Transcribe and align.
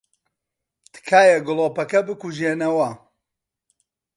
تکایە 0.93 1.37
گڵۆپەکە 1.47 2.01
بکوژێنەوە. 2.07 2.89